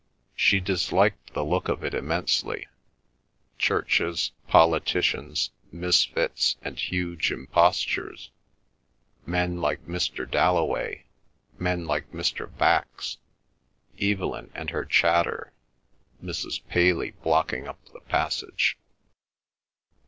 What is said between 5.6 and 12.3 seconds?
misfits, and huge impostures—men like Mr. Dalloway, men like